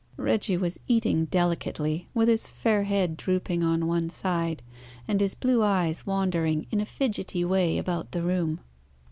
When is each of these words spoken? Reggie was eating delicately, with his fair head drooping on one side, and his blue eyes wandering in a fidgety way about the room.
Reggie 0.17 0.57
was 0.57 0.79
eating 0.87 1.25
delicately, 1.25 2.07
with 2.15 2.27
his 2.27 2.49
fair 2.49 2.85
head 2.85 3.15
drooping 3.15 3.63
on 3.63 3.85
one 3.85 4.09
side, 4.09 4.63
and 5.07 5.21
his 5.21 5.35
blue 5.35 5.61
eyes 5.61 6.07
wandering 6.07 6.65
in 6.71 6.81
a 6.81 6.87
fidgety 6.87 7.45
way 7.45 7.77
about 7.77 8.11
the 8.11 8.23
room. 8.23 8.61